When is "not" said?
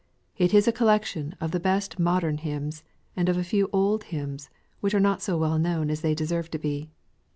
4.99-5.21